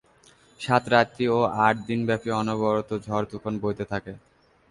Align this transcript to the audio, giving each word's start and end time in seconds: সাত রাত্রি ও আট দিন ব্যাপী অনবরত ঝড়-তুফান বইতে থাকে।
সাত 0.59 0.83
রাত্রি 0.89 1.25
ও 1.29 1.39
আট 1.65 1.75
দিন 1.87 1.99
ব্যাপী 2.07 2.29
অনবরত 2.39 2.89
ঝড়-তুফান 3.05 3.53
বইতে 3.63 3.85
থাকে। 3.91 4.13